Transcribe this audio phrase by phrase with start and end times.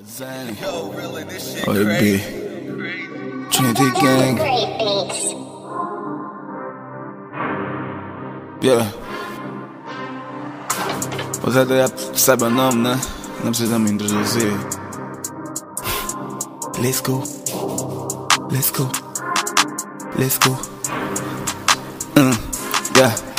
[0.00, 0.56] Zany.
[1.68, 2.20] Oi, B.
[3.50, 4.40] Trinity Gang.
[8.62, 8.86] Yeah.
[11.42, 12.98] Você já sabe o nome, né?
[13.44, 14.52] Não precisa me introduzir.
[16.80, 17.22] Let's go.
[18.50, 18.90] Let's go.
[20.16, 20.58] Let's go.
[22.16, 22.34] Uh,
[22.96, 23.31] yeah.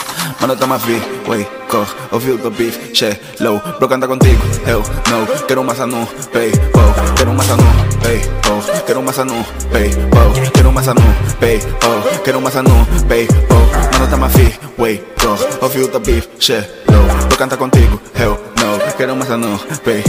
[0.44, 5.26] Mano, toma vi, way, corre, ouviu do beef, che, low, bro canta contigo, eu, no,
[5.48, 7.64] quero massa no, pay, oh, quero massa no,
[8.02, 8.20] pay,
[8.50, 11.02] oh, quero massa no, pay, oh, quero massa no,
[11.40, 16.28] pay, oh, quero massa no, pay, oh, mano, toma vi, way, corre, ouviu do beef,
[16.38, 20.02] che, low, bro canta contigo, eu, no, quero um massa no, pay,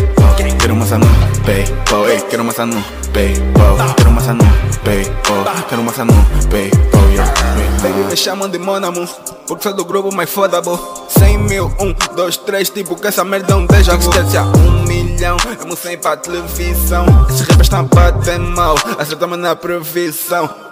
[0.61, 1.07] quero um massa no,
[1.45, 1.65] pay,
[2.13, 2.81] ei, quero um massa no,
[3.13, 4.45] pay, oh, quero um massa no,
[4.85, 6.15] pay, oh, quero um massa no,
[6.49, 7.35] pay, oh, yeah,
[7.83, 9.07] Baby, me chamam de Monamo
[9.49, 10.79] Porque sou do grupo mais foda, bo.
[11.09, 14.11] 100 mil, 1, 2, 3 Tipo que essa merda é um déjà vu.
[14.11, 15.37] Existência, 1 milhão
[15.67, 20.64] meu 100 pra televisão Esses rappers estão bater mal Acertamos na previsão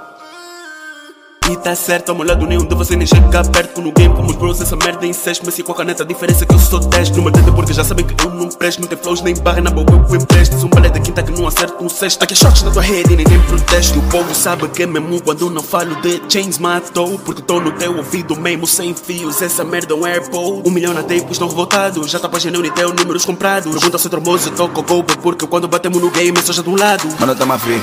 [1.57, 3.81] Tá certo, ao meu lado nenhum de vocês nem chega perto.
[3.81, 6.07] No game como os bros, essa merda em 6 Mas se com a caneta, a
[6.07, 8.81] diferença é que eu sou 10 Numa dedo porque já sabem que eu não presto.
[8.81, 10.57] Não tem flows nem barra na boca, eu empresto.
[10.57, 12.23] Um balé da quinta que não acerta um sexto.
[12.23, 15.23] Aqui é shots na tua rede e ninguém protege O povo sabe que é mesmo
[15.23, 17.19] quando não falo de chains matou.
[17.19, 19.41] Porque tô no teu ouvido mesmo sem fios.
[19.43, 22.71] Essa merda é um airpod Um milhão na tape, estão revoltados Já tá página e
[22.71, 26.37] teu números comprados Pergunta se tromoso, eu tô com golpe Porque quando batemos no game,
[26.37, 27.09] eu sou já um lado.
[27.19, 27.81] Mano, tamo a ver,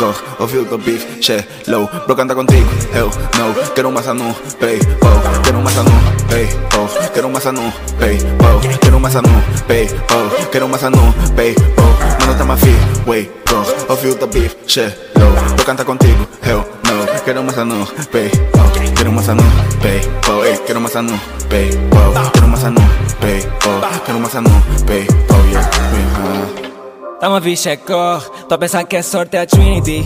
[0.00, 4.14] way, corre, ouviu do beef, che, low, bro canta contigo, eu, no, quero um massa
[4.14, 5.90] no, pay, oh, quero um massa no,
[6.28, 10.66] pay, oh, quero um massa no, pay, oh, quero um massa no, pay, oh, quero
[10.66, 15.30] um massa no, pay, oh, mano, a ver, way, corre, ouviu do beef, che, low,
[15.56, 19.42] bro canta contigo, eu, no, quero um massa no, pay, oh, quero um massa no,
[19.82, 22.80] pay, oh, ei, quero um no, pay, oh, quero um massa no,
[23.20, 24.50] pay, oh, quero um massa no,
[24.86, 26.70] pay, oh, yeah, yeah.
[27.20, 30.04] Tamo a bicha é cor, tô a pensar que é sorte é a Trinity.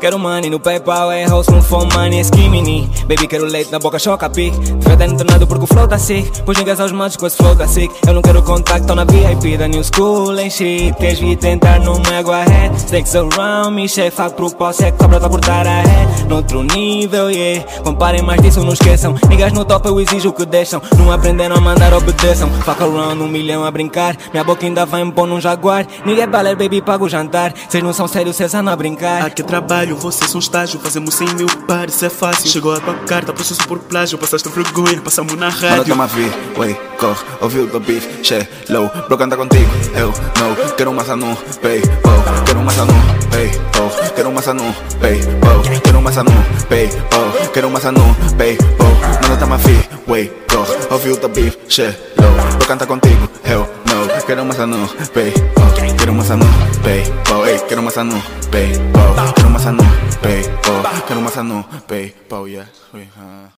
[0.00, 3.78] Quero money no Paypal, é house, não for money, é skimmini Baby, quero leite na
[3.78, 6.42] boca, choca pique Feta internado porque o flow tá sick.
[6.42, 7.94] Pois ninguém aos matos com esse flow tá sick.
[8.06, 10.96] Eu não quero contacto, tô na VIP da New School em shit.
[10.98, 15.28] Tens vi tentar numa água head Snakes around me, chefe, faco propósito É cobra tá
[15.28, 17.62] cortar a head Noutro nível, yeah.
[17.84, 19.14] Comparem mais disso, não esqueçam.
[19.28, 20.80] Niggas no top, eu exijo o que deixam.
[20.96, 22.48] Não aprenderam a mandar, obedeçam.
[22.62, 24.16] Fuck around, um milhão a brincar.
[24.32, 25.86] Minha boca ainda vai me pôr num jaguar.
[26.06, 27.52] Ninguém baler, baby, paga o jantar.
[27.68, 29.26] Cês não são sérios, cês andam a brincar.
[29.26, 32.48] Aqui é trabalho, vocês são estágio Fazemos 100 mil pares, isso é fácil.
[32.48, 35.84] Chegou a tua carta, processo por plágio Passaste vergonha, passamos na Mano, rádio.
[35.86, 40.74] tamo a ver, way, corre, ouviu do beef, che, low, bro canta contigo, eu, no,
[40.76, 42.94] quero um massa no, pay, oh, quero um massa no,
[43.30, 43.50] pay,
[43.80, 46.32] oh, quero um massa no, pay, oh, quero um massa no,
[46.68, 51.16] pay, oh, quero um massa no, pay, oh, mano, tamo a ver, way, corre, ouviu
[51.16, 53.68] do beef, che, low, bro canta contigo, eu,
[54.06, 56.46] no, quero um massa no, pay, oh, quero um massa no,
[56.82, 57.02] pay,
[57.32, 59.84] oh, ei, quero um massa no, pay, oh, quero um massa no,
[60.22, 63.48] pay, oh, quero um massa no, pay, oh, yeah, uh.